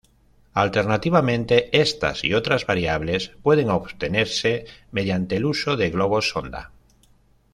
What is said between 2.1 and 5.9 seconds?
y otras variables pueden obtenerse mediante el uso